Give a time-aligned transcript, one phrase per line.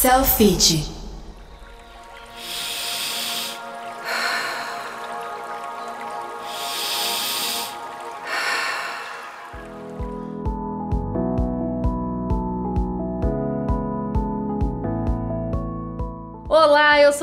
[0.00, 0.97] Selfie.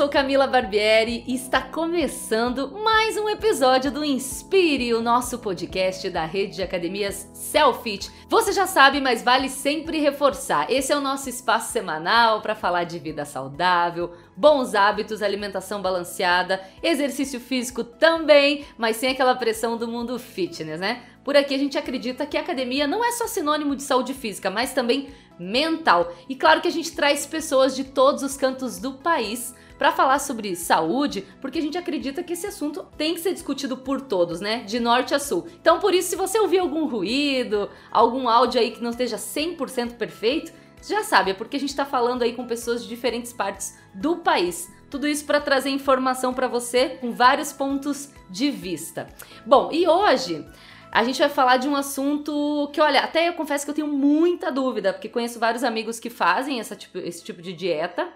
[0.06, 6.24] Sou Camila Barbieri e está começando mais um episódio do Inspire, o nosso podcast da
[6.24, 8.08] rede de academias Selfit.
[8.28, 10.70] Você já sabe, mas vale sempre reforçar.
[10.70, 16.60] Esse é o nosso espaço semanal para falar de vida saudável, bons hábitos, alimentação balanceada,
[16.80, 21.02] exercício físico também, mas sem aquela pressão do mundo fitness, né?
[21.24, 24.72] Por aqui a gente acredita que academia não é só sinônimo de saúde física, mas
[24.72, 26.14] também mental.
[26.28, 30.18] E claro que a gente traz pessoas de todos os cantos do país para falar
[30.18, 34.40] sobre saúde, porque a gente acredita que esse assunto tem que ser discutido por todos,
[34.40, 34.62] né?
[34.64, 35.46] De norte a sul.
[35.60, 39.96] Então, por isso, se você ouvir algum ruído, algum áudio aí que não esteja 100%
[39.96, 40.52] perfeito,
[40.86, 44.16] já sabe, é porque a gente está falando aí com pessoas de diferentes partes do
[44.18, 44.70] país.
[44.88, 49.08] Tudo isso para trazer informação para você com vários pontos de vista.
[49.44, 50.46] Bom, e hoje
[50.92, 53.88] a gente vai falar de um assunto que, olha, até eu confesso que eu tenho
[53.88, 58.08] muita dúvida, porque conheço vários amigos que fazem tipo, esse tipo de dieta.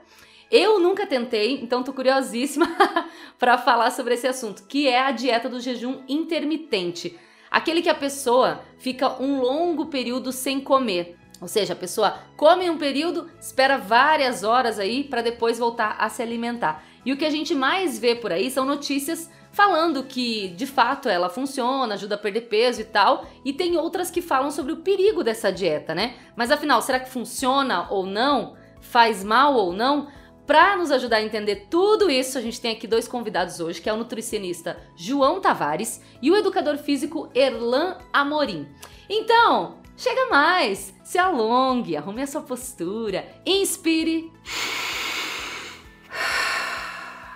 [0.51, 2.67] Eu nunca tentei, então tô curiosíssima
[3.39, 7.17] para falar sobre esse assunto, que é a dieta do jejum intermitente.
[7.49, 11.17] Aquele que a pessoa fica um longo período sem comer.
[11.41, 16.09] Ou seja, a pessoa come um período, espera várias horas aí para depois voltar a
[16.09, 16.85] se alimentar.
[17.05, 21.09] E o que a gente mais vê por aí são notícias falando que de fato
[21.09, 24.79] ela funciona, ajuda a perder peso e tal, e tem outras que falam sobre o
[24.79, 26.15] perigo dessa dieta, né?
[26.37, 28.57] Mas afinal, será que funciona ou não?
[28.81, 30.09] Faz mal ou não?
[30.51, 33.89] Para nos ajudar a entender tudo isso, a gente tem aqui dois convidados hoje, que
[33.89, 38.67] é o nutricionista João Tavares e o educador físico Erlan Amorim.
[39.09, 44.29] Então, chega mais, se alongue, arrume a sua postura, inspire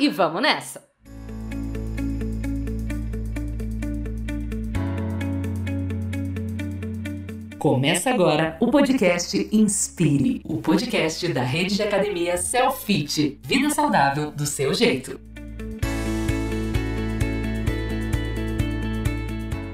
[0.01, 0.94] e vamos nessa!
[7.65, 13.41] Começa agora o podcast Inspire, o podcast da rede de academia Selfit.
[13.43, 15.19] Vida saudável do seu jeito.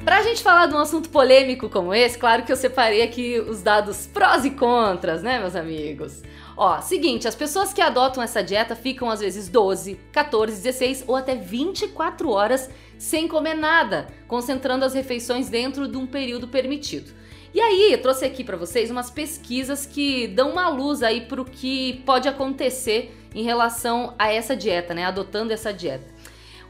[0.05, 3.61] Pra gente falar de um assunto polêmico como esse, claro que eu separei aqui os
[3.61, 6.23] dados prós e contras, né, meus amigos?
[6.57, 11.17] Ó, seguinte, as pessoas que adotam essa dieta ficam às vezes 12, 14, 16 ou
[11.17, 17.19] até 24 horas sem comer nada, concentrando as refeições dentro de um período permitido.
[17.53, 21.45] E aí, eu trouxe aqui para vocês umas pesquisas que dão uma luz aí pro
[21.45, 25.05] que pode acontecer em relação a essa dieta, né?
[25.05, 26.07] Adotando essa dieta.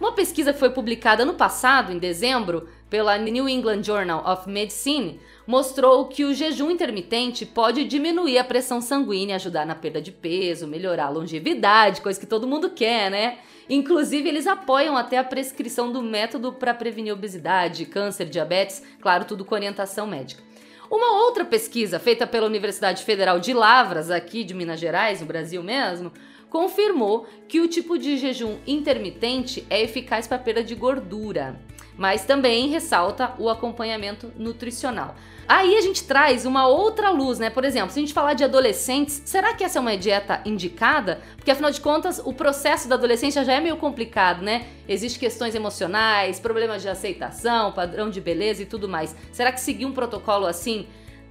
[0.00, 5.20] Uma pesquisa que foi publicada no passado, em dezembro, pela New England Journal of Medicine,
[5.46, 10.66] mostrou que o jejum intermitente pode diminuir a pressão sanguínea, ajudar na perda de peso,
[10.66, 13.38] melhorar a longevidade, coisa que todo mundo quer, né?
[13.68, 19.44] Inclusive, eles apoiam até a prescrição do método para prevenir obesidade, câncer, diabetes, claro, tudo
[19.44, 20.49] com orientação médica.
[20.90, 25.62] Uma outra pesquisa feita pela Universidade Federal de Lavras, aqui de Minas Gerais, no Brasil
[25.62, 26.12] mesmo,
[26.48, 31.60] confirmou que o tipo de jejum intermitente é eficaz para perda de gordura,
[32.00, 35.14] mas também ressalta o acompanhamento nutricional.
[35.46, 37.50] Aí a gente traz uma outra luz, né?
[37.50, 41.20] Por exemplo, se a gente falar de adolescentes, será que essa é uma dieta indicada?
[41.36, 44.66] Porque afinal de contas, o processo da adolescência já é meio complicado, né?
[44.88, 49.14] Existem questões emocionais, problemas de aceitação, padrão de beleza e tudo mais.
[49.30, 50.86] Será que seguir um protocolo assim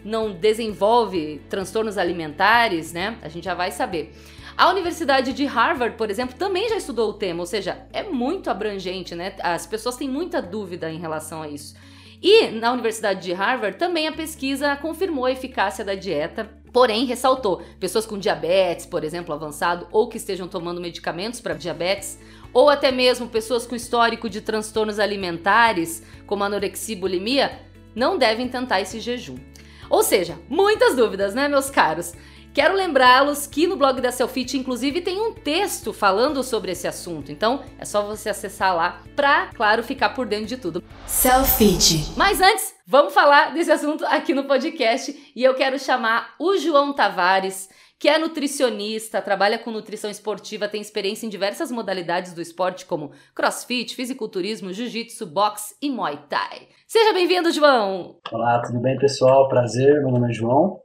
[0.06, 3.18] não desenvolve transtornos alimentares, né?
[3.24, 4.14] A gente já vai saber.
[4.60, 8.50] A Universidade de Harvard, por exemplo, também já estudou o tema, ou seja, é muito
[8.50, 9.34] abrangente, né?
[9.40, 11.78] As pessoas têm muita dúvida em relação a isso.
[12.22, 17.64] E na Universidade de Harvard também a pesquisa confirmou a eficácia da dieta, porém ressaltou
[17.80, 22.20] pessoas com diabetes, por exemplo, avançado ou que estejam tomando medicamentos para diabetes,
[22.52, 27.62] ou até mesmo pessoas com histórico de transtornos alimentares, como anorexia e bulimia,
[27.96, 29.38] não devem tentar esse jejum.
[29.90, 32.14] Ou seja, muitas dúvidas, né, meus caros?
[32.52, 37.32] Quero lembrá-los que no blog da Selfit, inclusive, tem um texto falando sobre esse assunto.
[37.32, 40.84] Então, é só você acessar lá para, claro, ficar por dentro de tudo.
[41.06, 42.12] Selfit.
[42.18, 46.92] Mas antes, vamos falar desse assunto aqui no podcast e eu quero chamar o João
[46.92, 47.70] Tavares,
[48.00, 53.12] que é nutricionista, trabalha com nutrição esportiva, tem experiência em diversas modalidades do esporte como
[53.36, 56.68] crossfit, fisiculturismo, jiu-jitsu, boxe e muay thai.
[56.88, 58.18] Seja bem-vindo, João!
[58.32, 59.48] Olá, tudo bem, pessoal?
[59.50, 60.82] Prazer, meu nome é João.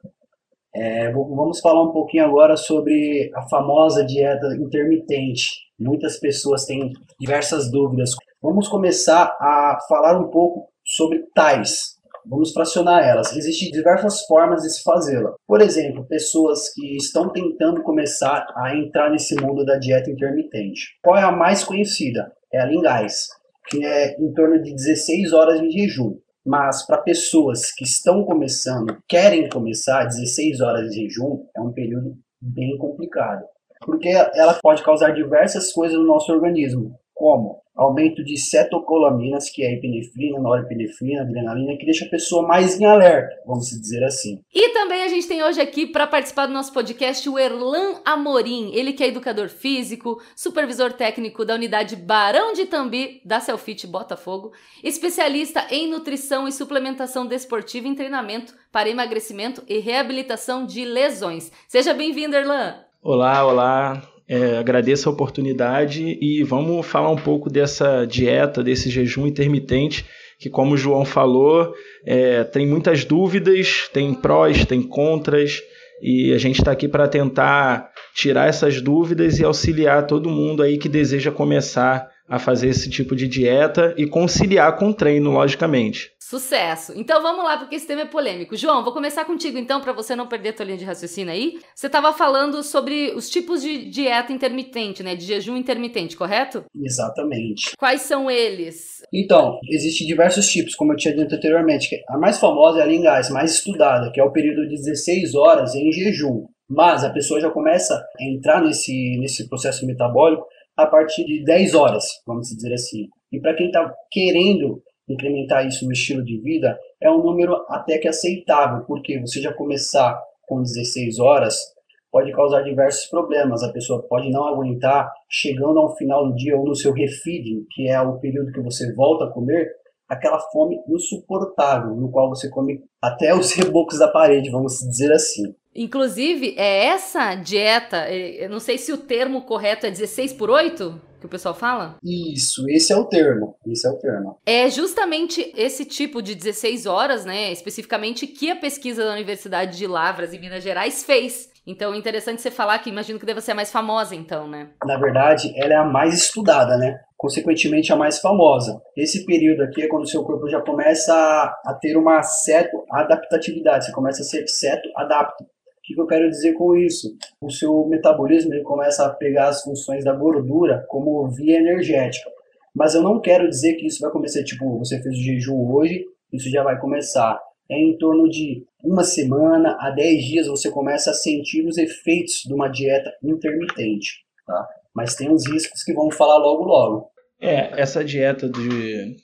[0.75, 5.49] É, vamos falar um pouquinho agora sobre a famosa dieta intermitente.
[5.79, 8.11] Muitas pessoas têm diversas dúvidas.
[8.43, 11.94] Vamos começar a falar um pouco sobre tais.
[12.26, 13.37] vamos fracionar elas.
[13.37, 15.35] Existem diversas formas de se fazê-la.
[15.47, 20.99] Por exemplo, pessoas que estão tentando começar a entrar nesse mundo da dieta intermitente.
[21.03, 22.32] Qual é a mais conhecida?
[22.53, 23.29] É a Lingais,
[23.69, 26.17] que é em torno de 16 horas de jejum.
[26.44, 32.17] Mas para pessoas que estão começando, querem começar, 16 horas de jejum é um período
[32.41, 33.44] bem complicado.
[33.81, 39.73] Porque ela pode causar diversas coisas no nosso organismo, como aumento de cetocolaminas, que é
[39.75, 44.41] epinefrina, norepinefrina, adrenalina, que deixa a pessoa mais em alerta, vamos dizer assim.
[44.55, 48.71] E também a gente tem hoje aqui para participar do nosso podcast o Erlan Amorim,
[48.73, 54.53] ele que é educador físico, supervisor técnico da unidade Barão de Tambi da Selfit Botafogo,
[54.82, 61.50] especialista em nutrição e suplementação desportiva em treinamento para emagrecimento e reabilitação de lesões.
[61.69, 62.76] Seja bem-vindo, Erlan.
[63.03, 64.13] Olá, olá.
[64.26, 70.06] É, agradeço a oportunidade e vamos falar um pouco dessa dieta, desse jejum intermitente,
[70.38, 71.75] que, como o João falou,
[72.06, 75.62] é, tem muitas dúvidas, tem prós, tem contras,
[76.03, 80.79] e a gente está aqui para tentar tirar essas dúvidas e auxiliar todo mundo aí
[80.79, 86.11] que deseja começar a fazer esse tipo de dieta e conciliar com o treino, logicamente.
[86.26, 86.94] Sucesso!
[86.97, 88.56] Então vamos lá, porque esse tema é polêmico.
[88.56, 91.59] João, vou começar contigo então, para você não perder a tua linha de raciocínio aí.
[91.75, 95.15] Você estava falando sobre os tipos de dieta intermitente, né?
[95.15, 96.65] De jejum intermitente, correto?
[96.75, 97.73] Exatamente.
[97.79, 99.03] Quais são eles?
[99.12, 101.91] Então, existem diversos tipos, como eu tinha dito anteriormente.
[102.09, 105.75] A mais famosa é a Lingais, mais estudada, que é o período de 16 horas
[105.75, 106.47] em jejum.
[106.67, 111.75] Mas a pessoa já começa a entrar nesse, nesse processo metabólico a partir de 10
[111.75, 113.09] horas, vamos dizer assim.
[113.31, 117.99] E para quem está querendo incrementar isso no estilo de vida, é um número até
[117.99, 121.75] que aceitável, porque você já começar com 16 horas
[122.15, 123.65] pode causar diversos problemas.
[123.65, 127.89] A pessoa pode não aguentar, chegando ao final do dia ou no seu refeeding, que
[127.89, 129.69] é o período que você volta a comer,
[130.09, 135.43] aquela fome insuportável, no qual você come até os rebocos da parede, vamos dizer assim.
[135.75, 140.50] Inclusive, é essa dieta, é, eu não sei se o termo correto é 16 por
[140.50, 141.13] 8?
[141.25, 141.97] Que o pessoal fala?
[142.03, 143.56] Isso, esse é o termo.
[143.67, 144.38] Esse é o termo.
[144.44, 149.87] É justamente esse tipo de 16 horas, né, especificamente que a pesquisa da Universidade de
[149.87, 151.53] Lavras em Minas Gerais fez.
[151.67, 154.69] Então, é interessante você falar que imagino que deva ser a mais famosa, então, né?
[154.85, 157.00] Na verdade, ela é a mais estudada, né?
[157.17, 158.82] Consequentemente, a mais famosa.
[158.94, 163.87] Esse período aqui é quando o seu corpo já começa a ter uma ceto adaptatividade,
[163.87, 165.43] você começa a ser ceto adapto.
[165.85, 167.15] Que, que eu quero dizer com isso?
[167.41, 172.31] O seu metabolismo ele começa a pegar as funções da gordura como via energética.
[172.75, 176.05] Mas eu não quero dizer que isso vai começar, tipo, você fez o jejum hoje,
[176.33, 177.39] isso já vai começar.
[177.71, 182.43] É em torno de uma semana a 10 dias você começa a sentir os efeitos
[182.45, 184.69] de uma dieta intermitente, tá?
[184.95, 187.11] Mas tem uns riscos que vamos falar logo logo.
[187.41, 189.17] É, essa dieta de,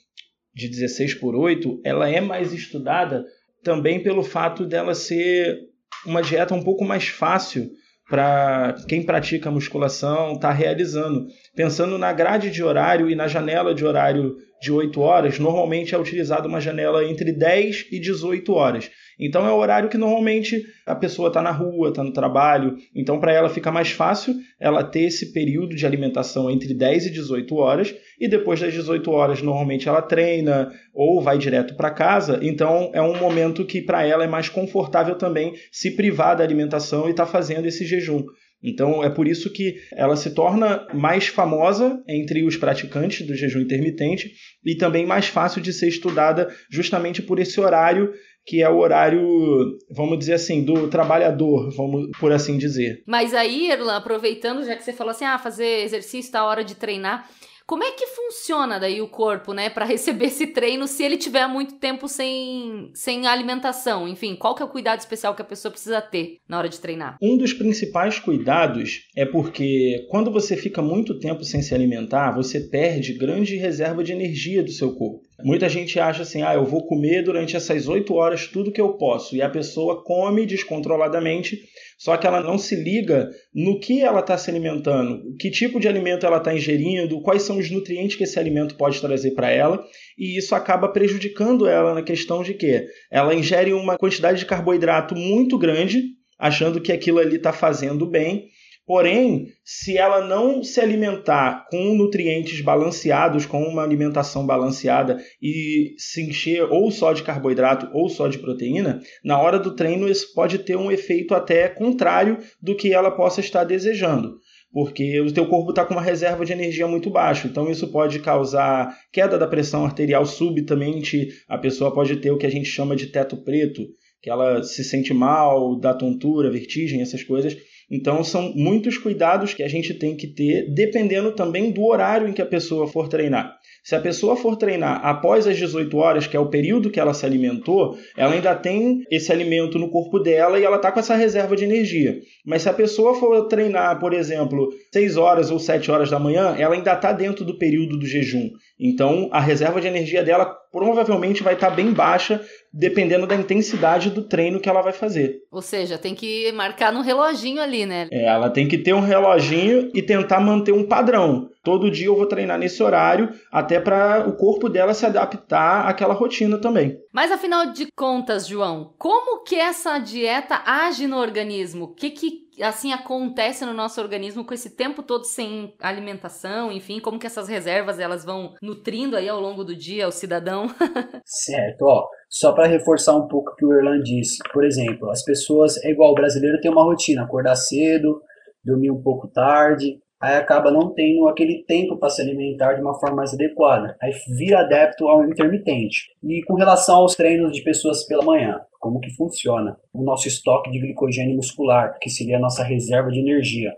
[0.53, 3.25] de 16 por 8, ela é mais estudada
[3.63, 5.70] também pelo fato dela ser
[6.05, 7.69] uma dieta um pouco mais fácil
[8.09, 11.27] para quem pratica musculação estar tá realizando.
[11.55, 15.97] Pensando na grade de horário e na janela de horário de 8 horas, normalmente é
[15.97, 18.91] utilizada uma janela entre 10 e 18 horas.
[19.19, 22.75] Então é o horário que normalmente a pessoa está na rua, está no trabalho.
[22.95, 27.11] Então para ela fica mais fácil ela ter esse período de alimentação entre 10 e
[27.11, 32.39] 18 horas e depois das 18 horas normalmente ela treina ou vai direto para casa.
[32.43, 37.07] Então é um momento que para ela é mais confortável também se privar da alimentação
[37.07, 38.23] e estar tá fazendo esse jejum.
[38.63, 43.61] Então é por isso que ela se torna mais famosa entre os praticantes do jejum
[43.61, 44.31] intermitente
[44.63, 48.13] e também mais fácil de ser estudada justamente por esse horário
[48.45, 53.03] que é o horário, vamos dizer assim, do trabalhador, vamos por assim dizer.
[53.05, 56.75] Mas aí, Erlan, aproveitando, já que você falou assim, ah, fazer exercício, tá hora de
[56.75, 57.29] treinar,
[57.71, 61.47] como é que funciona daí o corpo, né, para receber esse treino se ele tiver
[61.47, 64.09] muito tempo sem, sem alimentação?
[64.09, 66.81] Enfim, qual que é o cuidado especial que a pessoa precisa ter na hora de
[66.81, 67.15] treinar?
[67.21, 72.59] Um dos principais cuidados é porque quando você fica muito tempo sem se alimentar, você
[72.59, 75.30] perde grande reserva de energia do seu corpo.
[75.43, 78.93] Muita gente acha assim, ah, eu vou comer durante essas 8 horas tudo que eu
[78.93, 79.35] posso.
[79.35, 81.59] E a pessoa come descontroladamente
[82.01, 85.87] só que ela não se liga no que ela está se alimentando, que tipo de
[85.87, 89.85] alimento ela está ingerindo, quais são os nutrientes que esse alimento pode trazer para ela,
[90.17, 95.13] e isso acaba prejudicando ela na questão de que ela ingere uma quantidade de carboidrato
[95.13, 96.05] muito grande,
[96.39, 98.47] achando que aquilo ali está fazendo bem,
[98.91, 106.21] Porém, se ela não se alimentar com nutrientes balanceados, com uma alimentação balanceada e se
[106.21, 110.59] encher ou só de carboidrato ou só de proteína, na hora do treino isso pode
[110.59, 114.33] ter um efeito até contrário do que ela possa estar desejando.
[114.73, 117.47] porque o teu corpo está com uma reserva de energia muito baixa.
[117.47, 122.45] Então isso pode causar queda da pressão arterial subitamente, a pessoa pode ter o que
[122.45, 123.83] a gente chama de teto preto,
[124.21, 127.55] que ela se sente mal, dá tontura, vertigem, essas coisas.
[127.91, 132.33] Então são muitos cuidados que a gente tem que ter, dependendo também do horário em
[132.33, 133.59] que a pessoa for treinar.
[133.83, 137.15] Se a pessoa for treinar após as 18 horas, que é o período que ela
[137.15, 141.15] se alimentou, ela ainda tem esse alimento no corpo dela e ela está com essa
[141.15, 142.19] reserva de energia.
[142.45, 146.55] Mas se a pessoa for treinar, por exemplo, 6 horas ou 7 horas da manhã,
[146.59, 148.51] ela ainda está dentro do período do jejum.
[148.81, 154.23] Então a reserva de energia dela provavelmente vai estar bem baixa, dependendo da intensidade do
[154.23, 155.41] treino que ela vai fazer.
[155.51, 158.07] Ou seja, tem que marcar no reloginho ali, né?
[158.11, 161.49] É, ela tem que ter um reloginho e tentar manter um padrão.
[161.63, 166.13] Todo dia eu vou treinar nesse horário, até para o corpo dela se adaptar àquela
[166.13, 166.97] rotina também.
[167.13, 171.85] Mas afinal de contas, João, como que essa dieta age no organismo?
[171.85, 176.99] O que que assim acontece no nosso organismo com esse tempo todo sem alimentação, enfim,
[176.99, 180.67] como que essas reservas elas vão nutrindo aí ao longo do dia o cidadão?
[181.25, 182.07] certo, ó.
[182.29, 185.91] Só para reforçar um pouco o que o Erlan disse, por exemplo, as pessoas, é
[185.91, 188.21] igual o brasileiro tem uma rotina, acordar cedo,
[188.63, 192.99] dormir um pouco tarde, aí acaba não tendo aquele tempo para se alimentar de uma
[192.99, 193.97] forma mais adequada.
[194.01, 196.11] Aí vira adepto ao intermitente.
[196.23, 199.77] E com relação aos treinos de pessoas pela manhã, como que funciona?
[199.93, 203.73] O nosso estoque de glicogênio muscular, que seria a nossa reserva de energia.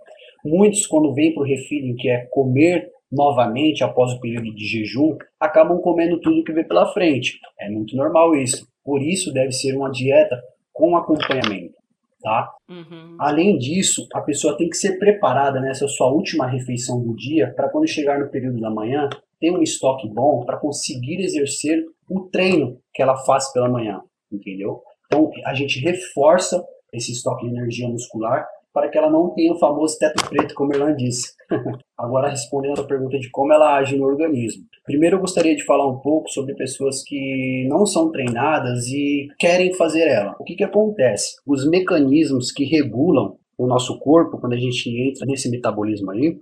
[0.46, 5.18] Muitos, quando vêm para o refilling, que é comer novamente após o período de jejum,
[5.40, 7.40] acabam comendo tudo que vê pela frente.
[7.60, 8.68] É muito normal isso.
[8.84, 10.36] Por isso deve ser uma dieta
[10.74, 11.83] com acompanhamento
[12.24, 12.52] tá?
[12.70, 13.18] Uhum.
[13.20, 17.70] Além disso, a pessoa tem que ser preparada nessa sua última refeição do dia para
[17.70, 22.80] quando chegar no período da manhã ter um estoque bom para conseguir exercer o treino
[22.94, 24.02] que ela faz pela manhã,
[24.32, 24.82] entendeu?
[25.06, 26.64] Então a gente reforça
[26.94, 30.74] esse estoque de energia muscular para que ela não tenha o famoso teto preto, como
[30.74, 31.34] Erlan disse.
[31.98, 34.64] Agora, respondendo a pergunta de como ela age no organismo.
[34.84, 39.74] Primeiro, eu gostaria de falar um pouco sobre pessoas que não são treinadas e querem
[39.76, 40.36] fazer ela.
[40.40, 41.36] O que, que acontece?
[41.46, 46.36] Os mecanismos que regulam o nosso corpo, quando a gente entra nesse metabolismo aí,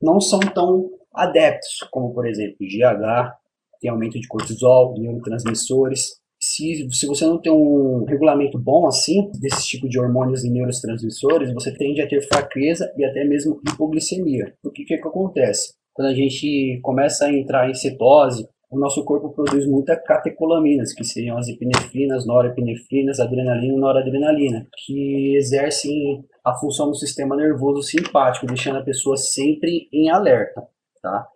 [0.00, 3.32] não são tão adeptos, como, por exemplo, GH,
[3.80, 6.21] tem aumento de cortisol, neurotransmissores,
[6.52, 11.52] se, se você não tem um regulamento bom assim, desse tipo de hormônios e neurotransmissores,
[11.54, 14.54] você tende a ter fraqueza e até mesmo hipoglicemia.
[14.62, 15.72] O que, que, que acontece?
[15.94, 21.04] Quando a gente começa a entrar em cetose, o nosso corpo produz muita catecolaminas, que
[21.04, 28.46] seriam as epinefrinas, norepinefrinas, adrenalina e noradrenalina, que exercem a função do sistema nervoso simpático,
[28.46, 30.66] deixando a pessoa sempre em alerta,
[31.02, 31.28] tá?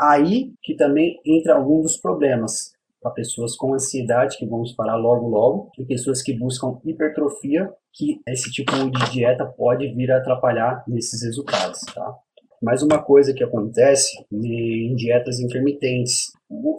[0.00, 5.28] Aí que também entra algum dos problemas para pessoas com ansiedade, que vamos parar logo
[5.28, 10.84] logo, e pessoas que buscam hipertrofia, que esse tipo de dieta pode vir a atrapalhar
[10.86, 12.14] nesses resultados, tá?
[12.62, 16.30] Mais uma coisa que acontece em dietas intermitentes.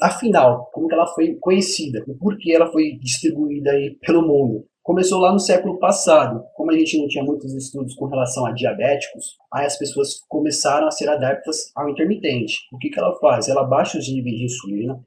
[0.01, 2.01] Afinal, como ela foi conhecida?
[2.19, 4.65] Por que ela foi distribuída aí pelo mundo?
[4.81, 6.43] Começou lá no século passado.
[6.55, 10.87] Como a gente não tinha muitos estudos com relação a diabéticos, aí as pessoas começaram
[10.87, 12.59] a ser adeptas ao intermitente.
[12.71, 13.49] O que, que ela faz?
[13.49, 15.01] Ela baixa os níveis de insulina,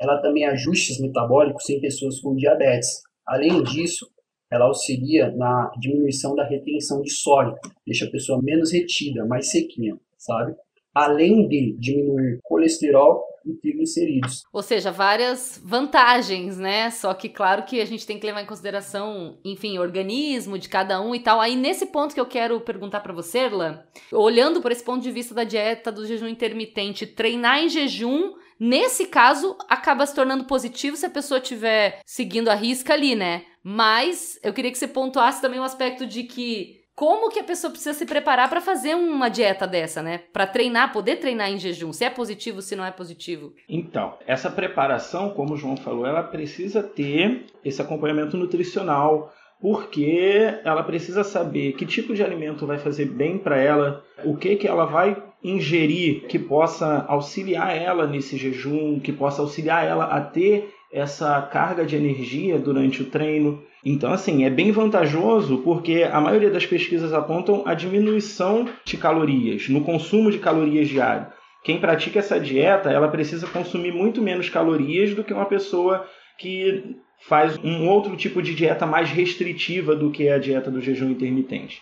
[0.00, 3.02] ela também ajustes metabólicos em pessoas com diabetes.
[3.26, 4.06] Além disso,
[4.50, 7.56] ela auxilia na diminuição da retenção de sódio,
[7.86, 10.54] deixa a pessoa menos retida, mais sequinha, sabe?
[10.94, 14.42] Além de diminuir colesterol e triglicerídeos.
[14.52, 16.90] Ou seja, várias vantagens, né?
[16.90, 21.00] Só que claro que a gente tem que levar em consideração, enfim, organismo de cada
[21.00, 21.40] um e tal.
[21.40, 23.82] Aí nesse ponto que eu quero perguntar para você, Erlan,
[24.12, 28.34] olhando por esse ponto de vista da dieta do jejum intermitente, treinar em jejum
[28.64, 33.42] Nesse caso, acaba se tornando positivo se a pessoa estiver seguindo a risca ali, né?
[33.60, 37.72] Mas eu queria que você pontuasse também o aspecto de que como que a pessoa
[37.72, 40.18] precisa se preparar para fazer uma dieta dessa, né?
[40.32, 43.52] Para treinar, poder treinar em jejum, se é positivo, se não é positivo.
[43.68, 50.84] Então, essa preparação, como o João falou, ela precisa ter esse acompanhamento nutricional, porque ela
[50.84, 54.84] precisa saber que tipo de alimento vai fazer bem para ela, o que que ela
[54.84, 61.40] vai ingerir que possa auxiliar ela nesse jejum, que possa auxiliar ela a ter essa
[61.42, 63.62] carga de energia durante o treino.
[63.84, 69.68] Então, assim, é bem vantajoso porque a maioria das pesquisas apontam a diminuição de calorias,
[69.68, 71.26] no consumo de calorias diário.
[71.64, 76.06] Quem pratica essa dieta, ela precisa consumir muito menos calorias do que uma pessoa
[76.38, 76.96] que
[77.28, 81.80] faz um outro tipo de dieta mais restritiva do que a dieta do jejum intermitente.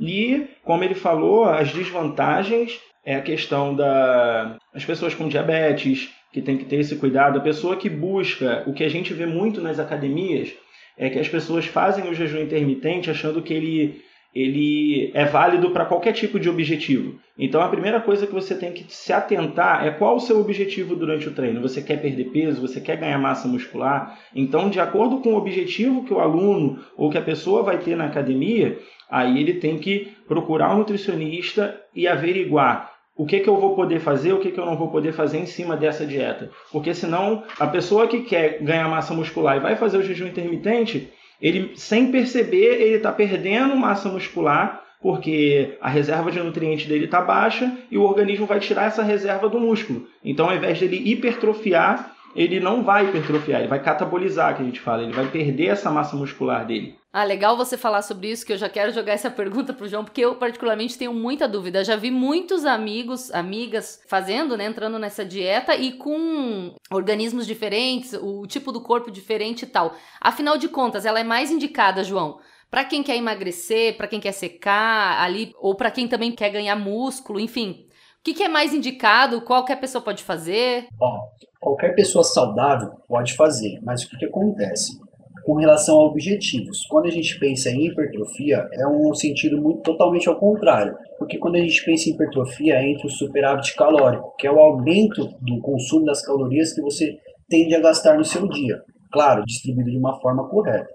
[0.00, 4.86] E, como ele falou, as desvantagens é a questão das da...
[4.86, 8.84] pessoas com diabetes, que tem que ter esse cuidado, a pessoa que busca, o que
[8.84, 10.52] a gente vê muito nas academias,
[10.98, 14.02] é que as pessoas fazem o jejum intermitente achando que ele,
[14.34, 17.18] ele é válido para qualquer tipo de objetivo.
[17.38, 20.96] Então a primeira coisa que você tem que se atentar é qual o seu objetivo
[20.96, 21.60] durante o treino.
[21.60, 24.18] Você quer perder peso, você quer ganhar massa muscular?
[24.34, 27.96] Então, de acordo com o objetivo que o aluno ou que a pessoa vai ter
[27.96, 28.78] na academia,
[29.10, 33.98] aí ele tem que procurar um nutricionista e averiguar o que, que eu vou poder
[34.00, 36.50] fazer, o que, que eu não vou poder fazer em cima dessa dieta.
[36.70, 41.10] Porque senão a pessoa que quer ganhar massa muscular e vai fazer o jejum intermitente,
[41.40, 47.20] ele sem perceber, ele está perdendo massa muscular porque a reserva de nutrientes dele está
[47.20, 50.06] baixa e o organismo vai tirar essa reserva do músculo.
[50.24, 54.80] Então, ao invés dele hipertrofiar, ele não vai hipertrofiar, ele vai catabolizar, que a gente
[54.80, 56.94] fala, ele vai perder essa massa muscular dele.
[57.18, 60.04] Ah, legal você falar sobre isso, que eu já quero jogar essa pergunta pro João,
[60.04, 61.82] porque eu particularmente tenho muita dúvida.
[61.82, 68.46] Já vi muitos amigos, amigas fazendo, né, entrando nessa dieta e com organismos diferentes, o
[68.46, 69.94] tipo do corpo diferente e tal.
[70.20, 72.38] Afinal de contas, ela é mais indicada, João,
[72.70, 76.76] para quem quer emagrecer, para quem quer secar ali, ou para quem também quer ganhar
[76.76, 77.86] músculo, enfim.
[78.20, 79.40] O que, que é mais indicado?
[79.40, 80.86] Qualquer pessoa pode fazer?
[81.00, 81.20] Ó,
[81.58, 85.00] qualquer pessoa saudável pode fazer, mas o que, que acontece?
[85.46, 86.84] Com relação a objetivos.
[86.88, 91.54] Quando a gente pensa em hipertrofia, é um sentido muito totalmente ao contrário, porque quando
[91.54, 96.04] a gente pensa em hipertrofia, entra o superávit calórico, que é o aumento do consumo
[96.04, 97.16] das calorias que você
[97.48, 98.82] tende a gastar no seu dia.
[99.12, 100.88] Claro, distribuído de uma forma correta.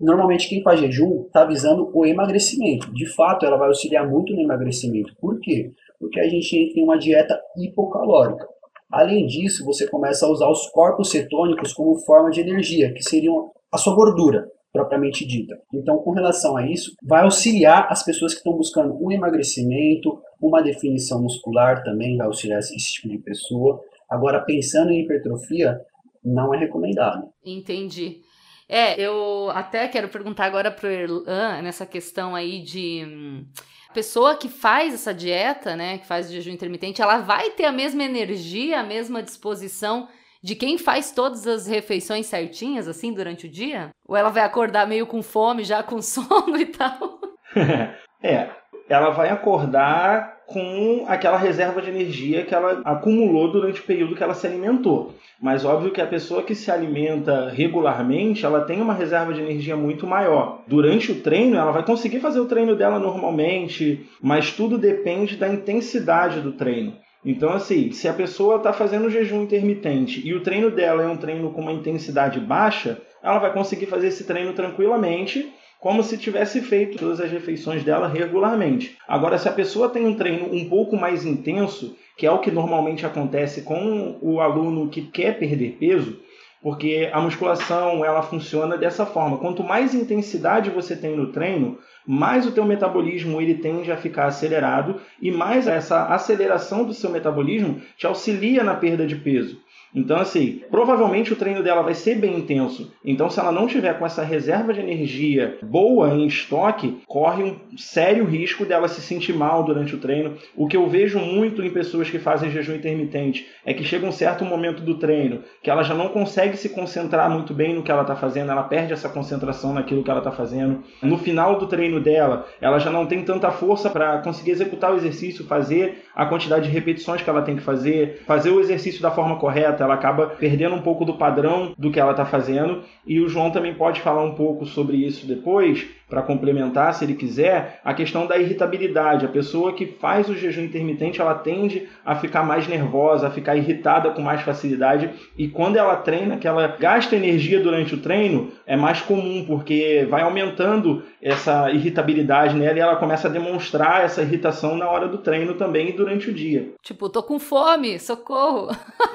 [0.00, 2.94] Normalmente quem faz jejum está visando o emagrecimento.
[2.94, 5.12] De fato, ela vai auxiliar muito no emagrecimento.
[5.20, 5.72] Por quê?
[5.98, 8.46] Porque a gente entra em uma dieta hipocalórica.
[8.92, 13.50] Além disso, você começa a usar os corpos cetônicos como forma de energia, que seriam
[13.72, 15.56] a sua gordura propriamente dita.
[15.72, 20.62] Então, com relação a isso, vai auxiliar as pessoas que estão buscando um emagrecimento, uma
[20.62, 23.80] definição muscular também vai auxiliar esse tipo de pessoa.
[24.10, 25.80] Agora, pensando em hipertrofia,
[26.24, 27.28] não é recomendado.
[27.44, 28.20] Entendi.
[28.68, 33.46] É, eu até quero perguntar agora pro Erlan nessa questão aí de hum,
[33.94, 37.72] pessoa que faz essa dieta, né, que faz o jejum intermitente, ela vai ter a
[37.72, 40.06] mesma energia, a mesma disposição
[40.42, 43.90] de quem faz todas as refeições certinhas, assim, durante o dia?
[44.06, 47.20] Ou ela vai acordar meio com fome, já com sono e tal?
[48.22, 48.50] é,
[48.88, 54.22] ela vai acordar com aquela reserva de energia que ela acumulou durante o período que
[54.22, 55.14] ela se alimentou.
[55.40, 59.76] Mas óbvio que a pessoa que se alimenta regularmente, ela tem uma reserva de energia
[59.76, 60.62] muito maior.
[60.66, 65.48] Durante o treino, ela vai conseguir fazer o treino dela normalmente, mas tudo depende da
[65.48, 66.94] intensidade do treino.
[67.24, 71.16] Então, assim, se a pessoa está fazendo jejum intermitente e o treino dela é um
[71.16, 76.60] treino com uma intensidade baixa, ela vai conseguir fazer esse treino tranquilamente, como se tivesse
[76.60, 78.96] feito todas as refeições dela regularmente.
[79.06, 82.50] Agora, se a pessoa tem um treino um pouco mais intenso, que é o que
[82.50, 86.20] normalmente acontece com o aluno que quer perder peso,
[86.60, 89.38] porque a musculação ela funciona dessa forma.
[89.38, 94.26] Quanto mais intensidade você tem no treino, mais o teu metabolismo ele tende a ficar
[94.26, 99.60] acelerado e mais essa aceleração do seu metabolismo te auxilia na perda de peso.
[99.94, 102.92] Então, assim, provavelmente o treino dela vai ser bem intenso.
[103.04, 107.56] Então, se ela não tiver com essa reserva de energia boa em estoque, corre um
[107.76, 110.36] sério risco dela se sentir mal durante o treino.
[110.54, 114.12] O que eu vejo muito em pessoas que fazem jejum intermitente é que chega um
[114.12, 117.90] certo momento do treino que ela já não consegue se concentrar muito bem no que
[117.90, 120.82] ela está fazendo, ela perde essa concentração naquilo que ela está fazendo.
[121.02, 124.96] No final do treino dela, ela já não tem tanta força para conseguir executar o
[124.96, 129.10] exercício, fazer a quantidade de repetições que ela tem que fazer, fazer o exercício da
[129.10, 129.84] forma correta.
[129.84, 132.82] Ela acaba perdendo um pouco do padrão do que ela está fazendo.
[133.06, 137.14] E o João também pode falar um pouco sobre isso depois, para complementar, se ele
[137.14, 139.26] quiser, a questão da irritabilidade.
[139.26, 143.56] A pessoa que faz o jejum intermitente, ela tende a ficar mais nervosa, a ficar
[143.56, 145.10] irritada com mais facilidade.
[145.36, 150.06] E quando ela treina, que ela gasta energia durante o treino, é mais comum, porque
[150.08, 155.18] vai aumentando essa irritabilidade nela e ela começa a demonstrar essa irritação na hora do
[155.18, 156.72] treino também e durante o dia.
[156.82, 158.68] Tipo, tô com fome, socorro.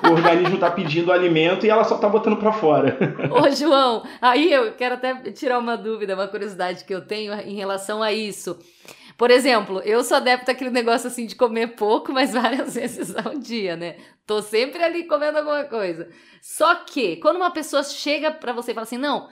[0.04, 2.98] O organismo tá pedindo alimento e ela só tá botando para fora.
[3.32, 7.56] Ô, João, aí eu quero até tirar uma dúvida, uma curiosidade que eu tenho em
[7.56, 8.58] relação a isso.
[9.18, 13.36] Por exemplo, eu sou adepto àquele negócio assim de comer pouco, mas várias vezes ao
[13.36, 13.98] dia, né?
[14.26, 16.10] Tô sempre ali comendo alguma coisa.
[16.42, 19.30] Só que, quando uma pessoa chega para você e fala assim, não,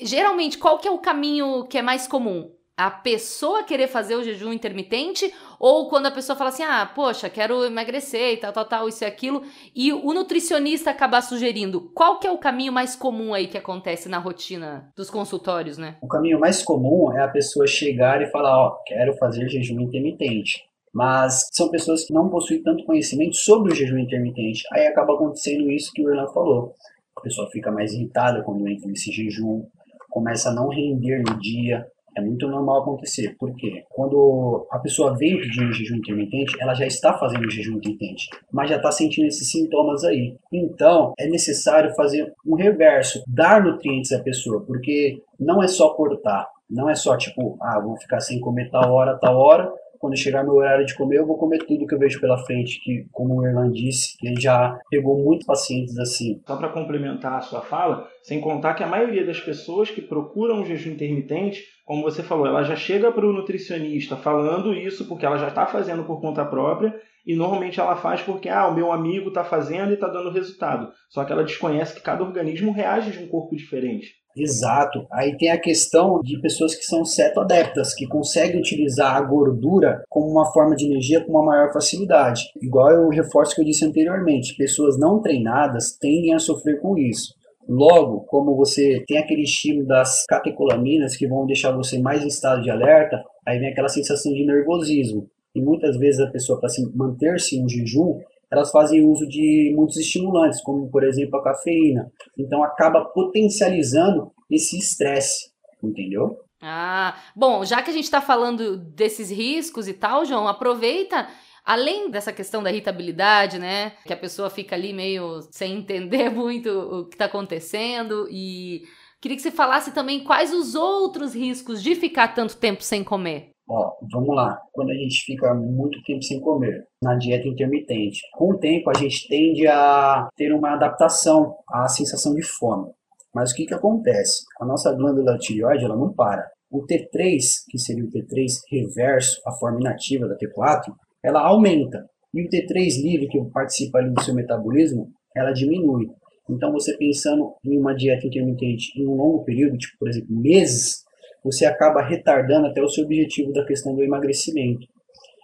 [0.00, 2.55] geralmente qual que é o caminho que é mais comum?
[2.76, 7.30] A pessoa querer fazer o jejum intermitente ou quando a pessoa fala assim: "Ah, poxa,
[7.30, 9.42] quero emagrecer e tal, tal, tal, isso e aquilo",
[9.74, 11.90] e o nutricionista acabar sugerindo.
[11.94, 15.96] Qual que é o caminho mais comum aí que acontece na rotina dos consultórios, né?
[16.02, 20.64] O caminho mais comum é a pessoa chegar e falar: "Ó, quero fazer jejum intermitente".
[20.92, 24.62] Mas são pessoas que não possuem tanto conhecimento sobre o jejum intermitente.
[24.72, 26.74] Aí acaba acontecendo isso que o Irlan falou.
[27.14, 29.66] A pessoa fica mais irritada quando entra nesse jejum,
[30.08, 31.86] começa a não render no dia,
[32.16, 33.36] É muito normal acontecer.
[33.38, 33.84] Por quê?
[33.90, 38.28] Quando a pessoa vem pedir um jejum intermitente, ela já está fazendo um jejum intermitente,
[38.50, 40.34] mas já está sentindo esses sintomas aí.
[40.50, 46.48] Então, é necessário fazer um reverso, dar nutrientes à pessoa, porque não é só cortar,
[46.70, 50.44] não é só tipo, ah, vou ficar sem comer tal hora, tal hora, quando chegar
[50.44, 53.34] meu horário de comer, eu vou comer tudo que eu vejo pela frente, que, como
[53.34, 56.40] o Erlan disse, ele já pegou muitos pacientes assim.
[56.46, 60.60] Só para complementar a sua fala, sem contar que a maioria das pessoas que procuram
[60.60, 65.24] um jejum intermitente, como você falou, ela já chega para o nutricionista falando isso porque
[65.24, 66.92] ela já está fazendo por conta própria
[67.24, 70.90] e normalmente ela faz porque ah, o meu amigo está fazendo e está dando resultado.
[71.08, 74.14] Só que ela desconhece que cada organismo reage de um corpo diferente.
[74.36, 75.06] Exato.
[75.12, 80.26] Aí tem a questão de pessoas que são cetoadeptas, que conseguem utilizar a gordura como
[80.26, 82.42] uma forma de energia com uma maior facilidade.
[82.60, 87.35] Igual eu reforço que eu disse anteriormente, pessoas não treinadas tendem a sofrer com isso.
[87.68, 92.62] Logo, como você tem aquele estímulo das catecolaminas que vão deixar você mais em estado
[92.62, 95.28] de alerta, aí vem aquela sensação de nervosismo.
[95.54, 100.62] E muitas vezes a pessoa, para manter-se em jejum, elas fazem uso de muitos estimulantes,
[100.62, 102.10] como por exemplo a cafeína.
[102.38, 105.50] Então acaba potencializando esse estresse,
[105.82, 106.38] entendeu?
[106.62, 111.28] Ah, bom, já que a gente está falando desses riscos e tal, João, aproveita
[111.66, 113.92] além dessa questão da irritabilidade, né?
[114.06, 118.82] Que a pessoa fica ali meio sem entender muito o que está acontecendo e
[119.20, 123.50] queria que você falasse também quais os outros riscos de ficar tanto tempo sem comer.
[123.68, 124.56] Ó, vamos lá.
[124.72, 128.94] Quando a gente fica muito tempo sem comer, na dieta intermitente, com o tempo a
[128.94, 132.92] gente tende a ter uma adaptação à sensação de fome.
[133.34, 134.44] Mas o que, que acontece?
[134.60, 136.48] A nossa glândula tireoide ela não para.
[136.70, 140.94] O T3, que seria o T3 reverso, a forma inativa da T4,
[141.26, 142.06] ela aumenta.
[142.32, 146.06] E o T3 livre, que participa ali do seu metabolismo, ela diminui.
[146.48, 151.02] Então, você pensando em uma dieta intermitente em um longo período, tipo, por exemplo, meses,
[151.42, 154.86] você acaba retardando até o seu objetivo da questão do emagrecimento.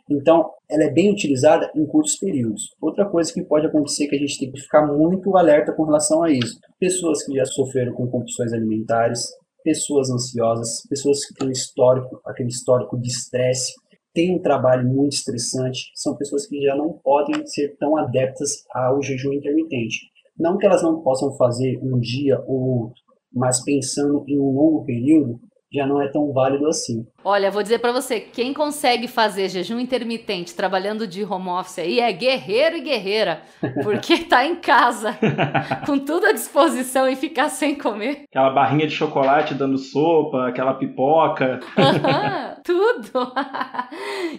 [0.08, 2.74] Então, ela é bem utilizada em curtos períodos.
[2.80, 6.22] Outra coisa que pode acontecer que a gente tem que ficar muito alerta com relação
[6.22, 6.58] a isso.
[6.78, 9.28] Pessoas que já sofreram com compulsões alimentares,
[9.64, 13.72] pessoas ansiosas, pessoas que têm histórico, aquele histórico de estresse,
[14.14, 19.02] têm um trabalho muito estressante, são pessoas que já não podem ser tão adeptas ao
[19.02, 20.10] jejum intermitente.
[20.38, 24.84] Não que elas não possam fazer um dia ou outro, mas pensando em um longo
[24.84, 25.40] período,
[25.72, 27.06] já não é tão válido assim.
[27.24, 32.00] Olha, vou dizer para você, quem consegue fazer jejum intermitente trabalhando de home office aí
[32.00, 33.42] é guerreiro e guerreira,
[33.82, 35.16] porque tá em casa,
[35.86, 38.24] com tudo à disposição e ficar sem comer.
[38.28, 41.60] Aquela barrinha de chocolate dando sopa, aquela pipoca.
[42.64, 43.32] tudo.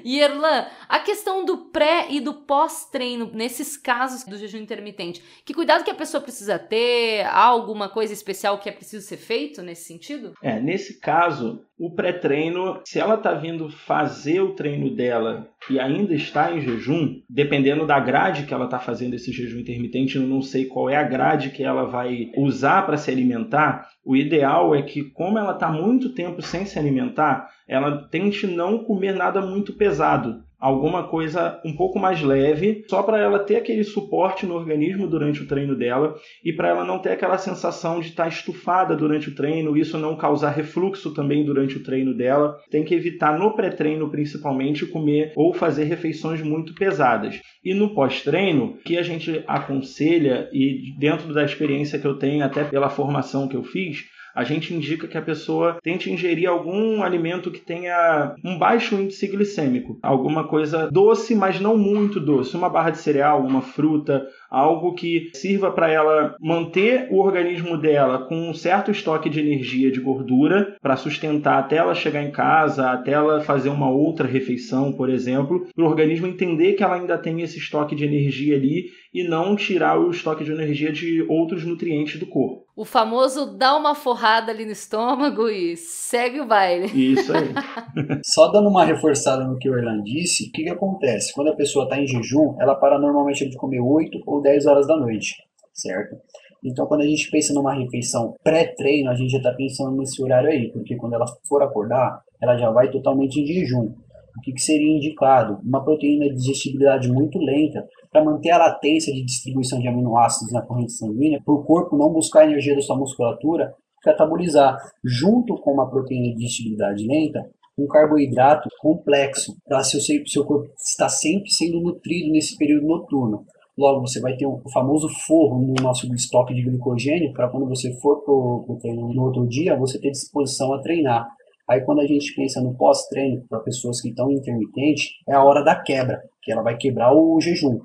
[0.04, 5.54] e Erlan, a questão do pré e do pós-treino nesses casos do jejum intermitente, que
[5.54, 7.26] cuidado que a pessoa precisa ter?
[7.26, 10.34] Há alguma coisa especial que é preciso ser feito nesse sentido?
[10.42, 16.14] É, nesse caso, o pré-treino, se ela está vindo fazer o treino dela e ainda
[16.14, 20.42] está em jejum, dependendo da grade que ela está fazendo esse jejum intermitente, eu não
[20.42, 23.88] sei qual é a grade que ela vai usar para se alimentar.
[24.06, 28.84] O ideal é que, como ela está muito tempo sem se alimentar, ela tente não
[28.84, 33.84] comer nada muito pesado alguma coisa um pouco mais leve, só para ela ter aquele
[33.84, 38.08] suporte no organismo durante o treino dela e para ela não ter aquela sensação de
[38.08, 42.58] estar tá estufada durante o treino, isso não causar refluxo também durante o treino dela.
[42.72, 47.42] Tem que evitar no pré-treino principalmente comer ou fazer refeições muito pesadas.
[47.62, 52.64] E no pós-treino, que a gente aconselha e dentro da experiência que eu tenho até
[52.64, 57.52] pela formação que eu fiz, a gente indica que a pessoa tente ingerir algum alimento
[57.52, 62.90] que tenha um baixo índice glicêmico, alguma coisa doce, mas não muito doce, uma barra
[62.90, 68.54] de cereal, uma fruta, algo que sirva para ela manter o organismo dela com um
[68.54, 73.42] certo estoque de energia de gordura para sustentar até ela chegar em casa, até ela
[73.42, 77.58] fazer uma outra refeição, por exemplo, para o organismo entender que ela ainda tem esse
[77.58, 82.26] estoque de energia ali e não tirar o estoque de energia de outros nutrientes do
[82.26, 82.64] corpo.
[82.76, 86.88] O famoso dá uma forrada ali no estômago e segue o baile.
[86.88, 87.54] Isso aí.
[88.26, 91.32] Só dando uma reforçada no que o Erlan disse, o que, que acontece?
[91.34, 94.86] Quando a pessoa está em jejum, ela para normalmente de comer 8 ou 10 horas
[94.88, 95.36] da noite,
[95.74, 96.16] certo?
[96.64, 100.50] Então, quando a gente pensa numa refeição pré-treino, a gente já está pensando nesse horário
[100.50, 103.94] aí, porque quando ela for acordar, ela já vai totalmente em jejum.
[104.38, 105.60] O que, que seria indicado?
[105.64, 110.62] Uma proteína de digestibilidade muito lenta para manter a latência de distribuição de aminoácidos na
[110.62, 115.74] corrente sanguínea, para o corpo não buscar a energia da sua musculatura catabolizar, junto com
[115.74, 121.80] uma proteína de digestibilidade lenta, um carboidrato complexo, para seu, seu corpo está sempre sendo
[121.80, 123.46] nutrido nesse período noturno.
[123.78, 127.92] Logo, você vai ter o famoso forro no nosso estoque de glicogênio para quando você
[128.00, 131.28] for para o treino no outro dia, você ter disposição a treinar.
[131.68, 135.64] Aí quando a gente pensa no pós-treino, para pessoas que estão intermitente, é a hora
[135.64, 137.80] da quebra, que ela vai quebrar o jejum.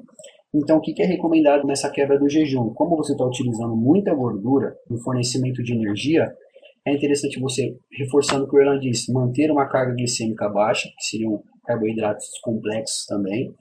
[0.55, 2.71] Então, o que é recomendado nessa quebra do jejum?
[2.75, 6.35] Como você está utilizando muita gordura no fornecimento de energia,
[6.87, 11.05] é interessante você, reforçando o que o Erlan disse, manter uma carga glicêmica baixa, que
[11.05, 13.55] seriam carboidratos complexos também,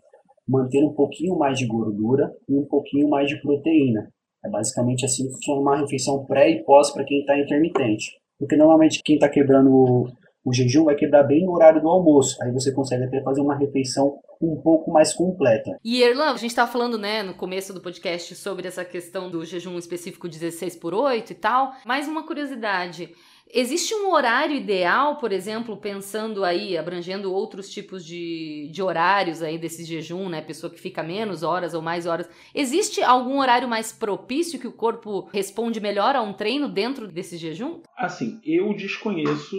[0.47, 4.07] manter um pouquinho mais de gordura e um pouquinho mais de proteína.
[4.45, 8.12] É basicamente assim que funciona uma refeição pré e pós para quem está intermitente.
[8.39, 10.07] Porque normalmente quem está quebrando o,
[10.45, 12.38] o, jejum vai quebrar bem no horário do almoço.
[12.41, 15.77] Aí você consegue até fazer uma refeição um pouco mais completa.
[15.83, 19.43] E Erlan, a gente estava falando, né, no começo do podcast sobre essa questão do
[19.43, 21.71] jejum específico 16 por 8 e tal.
[21.86, 23.10] Mais uma curiosidade.
[23.53, 29.57] Existe um horário ideal, por exemplo, pensando aí, abrangendo outros tipos de, de horários aí
[29.57, 30.41] desse jejum, né?
[30.41, 32.29] Pessoa que fica menos horas ou mais horas.
[32.53, 37.38] Existe algum horário mais propício que o corpo responde melhor a um treino dentro desse
[37.38, 37.81] jejum?
[37.97, 39.55] Assim, eu desconheço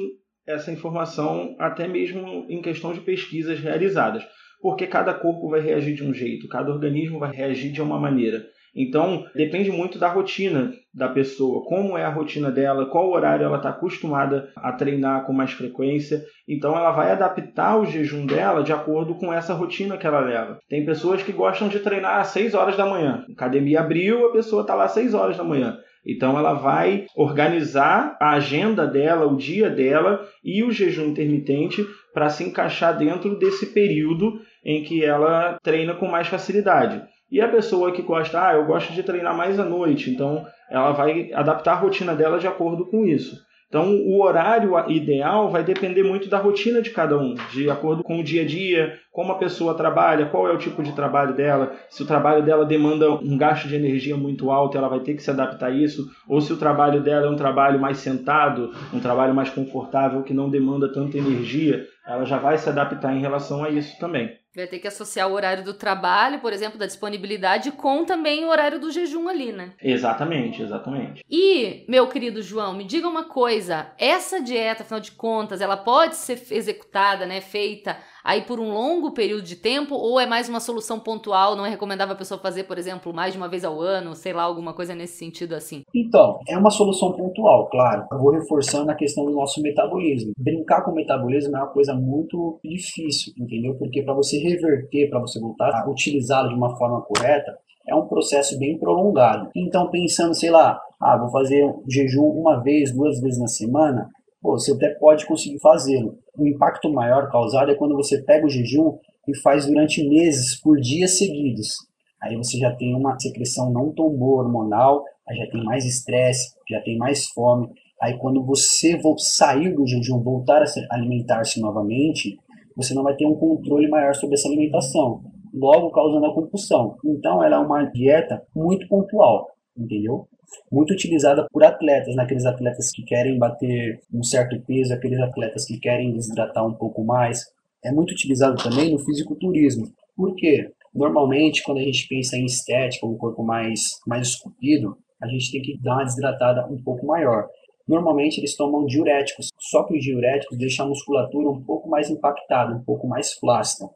[0.46, 4.24] essa informação até mesmo em questão de pesquisas realizadas,
[4.60, 8.46] porque cada corpo vai reagir de um jeito, cada organismo vai reagir de uma maneira.
[8.74, 13.58] Então, depende muito da rotina da pessoa, como é a rotina dela, qual horário ela
[13.58, 16.24] está acostumada a treinar com mais frequência.
[16.48, 20.58] Então, ela vai adaptar o jejum dela de acordo com essa rotina que ela leva.
[20.68, 23.24] Tem pessoas que gostam de treinar às 6 horas da manhã.
[23.28, 25.78] A academia abriu, a pessoa está lá às 6 horas da manhã.
[26.06, 32.30] Então ela vai organizar a agenda dela, o dia dela e o jejum intermitente para
[32.30, 37.02] se encaixar dentro desse período em que ela treina com mais facilidade.
[37.30, 40.92] E a pessoa que gosta, ah, eu gosto de treinar mais à noite, então ela
[40.92, 43.46] vai adaptar a rotina dela de acordo com isso.
[43.68, 48.18] Então, o horário ideal vai depender muito da rotina de cada um, de acordo com
[48.18, 51.72] o dia a dia, como a pessoa trabalha, qual é o tipo de trabalho dela,
[51.90, 55.22] se o trabalho dela demanda um gasto de energia muito alto, ela vai ter que
[55.22, 59.00] se adaptar a isso, ou se o trabalho dela é um trabalho mais sentado, um
[59.00, 63.62] trabalho mais confortável, que não demanda tanta energia, ela já vai se adaptar em relação
[63.62, 64.37] a isso também.
[64.58, 68.48] Vai ter que associar o horário do trabalho, por exemplo, da disponibilidade, com também o
[68.48, 69.70] horário do jejum ali, né?
[69.80, 71.24] Exatamente, exatamente.
[71.30, 76.16] E, meu querido João, me diga uma coisa: essa dieta, afinal de contas, ela pode
[76.16, 77.40] ser executada, né?
[77.40, 81.56] Feita aí por um longo período de tempo, ou é mais uma solução pontual?
[81.56, 84.34] Não é recomendável a pessoa fazer, por exemplo, mais de uma vez ao ano, sei
[84.34, 85.82] lá, alguma coisa nesse sentido assim?
[85.94, 88.06] Então, é uma solução pontual, claro.
[88.12, 90.32] Eu vou reforçando a questão do nosso metabolismo.
[90.36, 93.74] Brincar com o metabolismo é uma coisa muito difícil, entendeu?
[93.78, 97.58] Porque para você reverter, para você voltar a utilizá-lo de uma forma correta,
[97.88, 99.50] é um processo bem prolongado.
[99.56, 104.10] Então, pensando, sei lá, ah, vou fazer jejum uma vez, duas vezes na semana,
[104.42, 106.18] pô, você até pode conseguir fazê-lo.
[106.36, 110.78] O impacto maior causado é quando você pega o jejum e faz durante meses, por
[110.78, 111.76] dias seguidos.
[112.20, 116.54] Aí você já tem uma secreção não tão boa hormonal, aí já tem mais estresse,
[116.68, 117.68] já tem mais fome.
[118.02, 122.38] Aí quando você sair do jejum, voltar a alimentar-se novamente,
[122.78, 125.20] você não vai ter um controle maior sobre essa alimentação,
[125.52, 126.96] logo causando a compulsão.
[127.04, 130.28] Então ela é uma dieta muito pontual, entendeu?
[130.70, 135.78] muito utilizada por atletas, naqueles atletas que querem bater um certo peso, aqueles atletas que
[135.78, 137.44] querem desidratar um pouco mais.
[137.84, 139.86] É muito utilizado também no fisiculturismo.
[140.16, 140.70] Por quê?
[140.94, 145.62] Normalmente, quando a gente pensa em estética, um corpo mais, mais esculpido, a gente tem
[145.62, 147.46] que dar uma desidratada um pouco maior.
[147.88, 152.74] Normalmente eles tomam diuréticos, só que os diuréticos deixam a musculatura um pouco mais impactada,
[152.74, 153.88] um pouco mais flácida.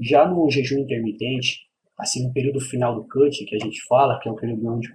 [0.00, 1.66] Já no jejum intermitente,
[1.98, 4.88] assim, no período final do cut, que a gente fala, que é o período onde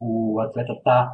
[0.00, 1.12] o, atleta está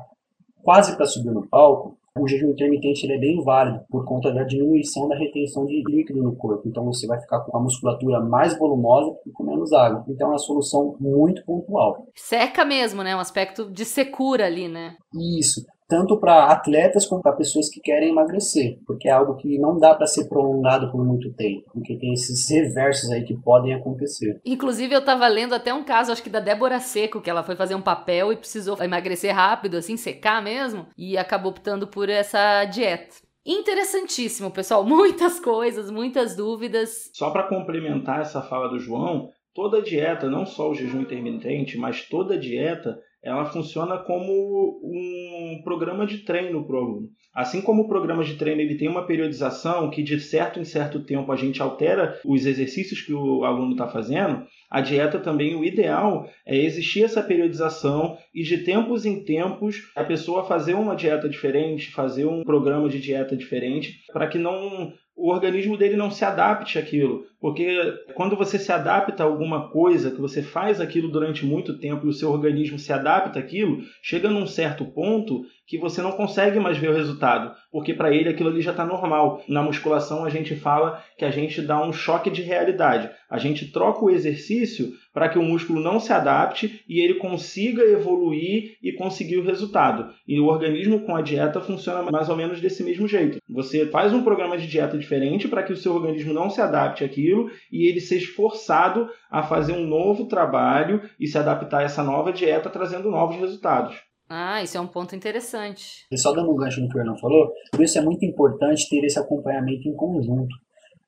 [0.62, 4.44] quase para subir no palco, o jejum intermitente ele é bem válido por conta da
[4.44, 6.68] diminuição da retenção de líquido no corpo.
[6.68, 10.04] Então você vai ficar com a musculatura mais volumosa e com menos água.
[10.08, 12.06] Então é uma solução muito pontual.
[12.14, 13.16] Seca mesmo, né?
[13.16, 14.96] Um aspecto de secura ali, né?
[15.12, 19.78] Isso tanto para atletas como para pessoas que querem emagrecer, porque é algo que não
[19.78, 24.40] dá para ser prolongado por muito tempo, porque tem esses reversos aí que podem acontecer.
[24.44, 27.56] Inclusive eu estava lendo até um caso, acho que da Débora Seco, que ela foi
[27.56, 32.64] fazer um papel e precisou emagrecer rápido, assim, secar mesmo, e acabou optando por essa
[32.64, 33.16] dieta.
[33.46, 34.84] Interessantíssimo, pessoal.
[34.86, 37.10] Muitas coisas, muitas dúvidas.
[37.12, 42.08] Só para complementar essa fala do João, toda dieta, não só o jejum intermitente, mas
[42.08, 47.08] toda dieta ela funciona como um programa de treino para o aluno.
[47.34, 51.04] Assim como o programa de treino ele tem uma periodização que de certo em certo
[51.04, 55.64] tempo a gente altera os exercícios que o aluno está fazendo, a dieta também, o
[55.64, 61.28] ideal é existir essa periodização e de tempos em tempos a pessoa fazer uma dieta
[61.28, 66.24] diferente, fazer um programa de dieta diferente, para que não o organismo dele não se
[66.24, 67.24] adapte àquilo.
[67.40, 67.78] Porque
[68.14, 72.08] quando você se adapta a alguma coisa, que você faz aquilo durante muito tempo e
[72.08, 76.76] o seu organismo se adapta àquilo, chega num certo ponto que você não consegue mais
[76.76, 79.42] ver o resultado, porque para ele aquilo ali já está normal.
[79.48, 83.10] Na musculação a gente fala que a gente dá um choque de realidade.
[83.30, 87.82] A gente troca o exercício para que o músculo não se adapte e ele consiga
[87.82, 90.12] evoluir e conseguir o resultado.
[90.26, 93.38] E o organismo com a dieta funciona mais ou menos desse mesmo jeito.
[93.48, 97.04] Você faz um programa de dieta diferente para que o seu organismo não se adapte
[97.04, 102.02] àquilo e ele seja forçado a fazer um novo trabalho e se adaptar a essa
[102.02, 103.96] nova dieta trazendo novos resultados.
[104.28, 106.06] Ah, isso é um ponto interessante.
[106.10, 108.88] E só dando um gancho no que o Hernan falou, por isso é muito importante
[108.88, 110.54] ter esse acompanhamento em conjunto.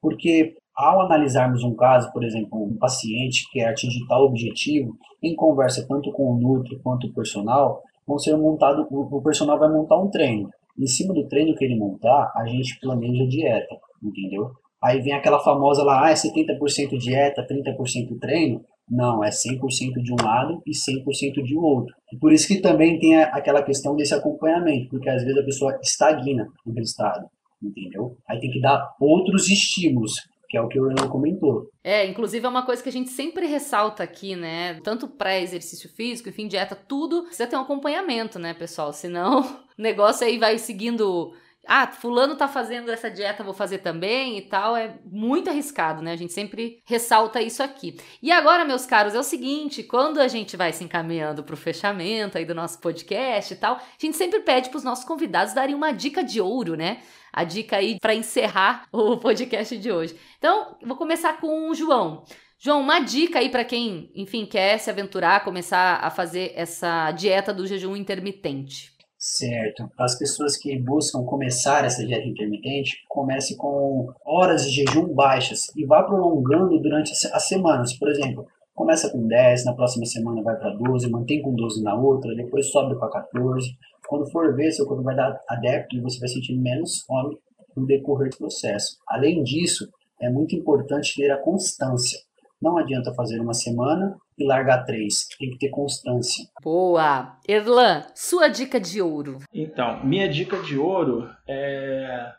[0.01, 5.35] Porque ao analisarmos um caso, por exemplo, um paciente que quer atingir tal objetivo, em
[5.35, 9.97] conversa tanto com o Nutri quanto o personal, vão ser montado, o personal vai montar
[9.97, 10.51] um treino.
[10.79, 14.51] Em cima do treino que ele montar, a gente planeja a dieta, entendeu?
[14.83, 18.63] Aí vem aquela famosa lá, ah, é 70% dieta, 30% treino.
[18.89, 21.95] Não, é 100% de um lado e 100% de outro.
[22.13, 25.79] E por isso que também tem aquela questão desse acompanhamento, porque às vezes a pessoa
[25.83, 27.27] estagna no estado,
[27.63, 28.17] entendeu?
[28.29, 30.13] Aí tem que dar outros estímulos,
[30.49, 31.69] que é o que o Renan comentou.
[31.83, 34.75] É, inclusive é uma coisa que a gente sempre ressalta aqui, né?
[34.85, 38.93] Tanto para exercício físico, enfim, dieta, tudo precisa ter um acompanhamento, né, pessoal?
[38.93, 39.41] Senão
[39.77, 41.33] o negócio aí vai seguindo
[41.67, 46.13] ah, fulano tá fazendo essa dieta, vou fazer também e tal, é muito arriscado, né?
[46.13, 47.99] A gente sempre ressalta isso aqui.
[48.23, 52.39] E agora, meus caros, é o seguinte, quando a gente vai se encaminhando pro fechamento
[52.39, 55.93] aí do nosso podcast e tal, a gente sempre pede pros nossos convidados darem uma
[55.93, 57.03] dica de ouro, né?
[57.33, 60.17] A dica aí para encerrar o podcast de hoje.
[60.39, 62.25] Então, vou começar com o João.
[62.59, 67.53] João, uma dica aí para quem, enfim, quer se aventurar, começar a fazer essa dieta
[67.53, 68.96] do jejum intermitente.
[69.19, 69.91] Certo.
[69.99, 75.87] As pessoas que buscam começar essa dieta intermitente, comece com horas de jejum baixas e
[75.87, 77.95] vá prolongando durante as semanas.
[77.95, 81.95] Por exemplo, começa com 10, na próxima semana vai para 12, mantém com 12 na
[81.95, 83.77] outra, depois sobe para 14.
[84.07, 87.39] Quando for ver, seu corpo vai dar adepto e você vai sentir menos fome
[87.75, 88.99] no decorrer do processo.
[89.09, 89.89] Além disso,
[90.21, 92.19] é muito importante ter a constância.
[92.61, 95.27] Não adianta fazer uma semana e largar três.
[95.39, 96.45] Tem que ter constância.
[96.63, 97.39] Boa!
[97.49, 99.39] Erlan, sua dica de ouro.
[99.53, 102.33] Então, minha dica de ouro é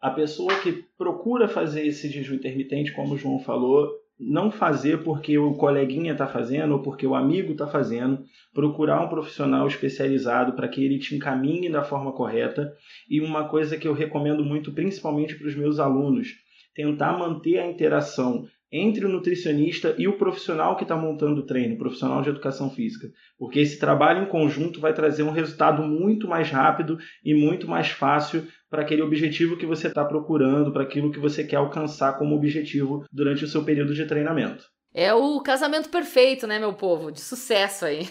[0.00, 5.38] a pessoa que procura fazer esse jejum intermitente, como o João falou, não fazer porque
[5.38, 10.68] o coleguinha está fazendo ou porque o amigo está fazendo, procurar um profissional especializado para
[10.68, 12.74] que ele te encaminhe da forma correta.
[13.08, 16.28] E uma coisa que eu recomendo muito, principalmente para os meus alunos,
[16.74, 21.74] tentar manter a interação entre o nutricionista e o profissional que está montando o treino,
[21.74, 23.08] o profissional de educação física.
[23.38, 27.88] Porque esse trabalho em conjunto vai trazer um resultado muito mais rápido e muito mais
[27.88, 32.36] fácil para aquele objetivo que você está procurando, para aquilo que você quer alcançar como
[32.36, 34.64] objetivo durante o seu período de treinamento.
[34.92, 37.12] É o casamento perfeito, né, meu povo?
[37.12, 38.08] De sucesso aí.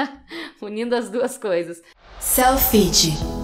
[0.60, 1.82] Unindo as duas coisas.
[2.18, 3.41] Selfie.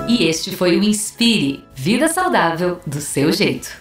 [0.09, 3.71] E este foi o Inspire Vida saudável do seu jeito.